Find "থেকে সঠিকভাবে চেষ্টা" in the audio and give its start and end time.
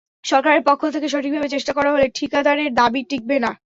0.93-1.71